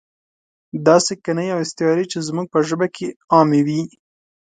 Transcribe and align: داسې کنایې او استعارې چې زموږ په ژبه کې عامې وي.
داسې 0.87 1.13
کنایې 1.23 1.53
او 1.53 1.59
استعارې 1.65 2.05
چې 2.11 2.17
زموږ 2.27 2.47
په 2.53 2.59
ژبه 2.67 2.87
کې 2.95 3.07
عامې 3.35 3.61
وي. 3.67 3.81